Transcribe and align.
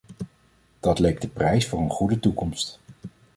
Dat 0.79 0.99
leek 0.99 1.21
de 1.21 1.27
prijs 1.27 1.67
voor 1.67 1.79
een 1.79 1.89
goede 1.89 2.19
toekomst. 2.19 2.79